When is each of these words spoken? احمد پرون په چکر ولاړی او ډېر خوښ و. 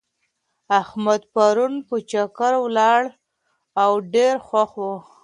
احمد 0.79 1.21
پرون 1.33 1.73
په 1.87 1.95
چکر 2.11 2.53
ولاړی 2.63 3.11
او 3.83 3.91
ډېر 4.13 4.35
خوښ 4.47 4.71
و. 4.83 4.85